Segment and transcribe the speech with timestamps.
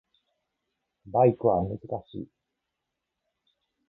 [1.05, 1.77] バイクは難
[2.09, 2.27] しい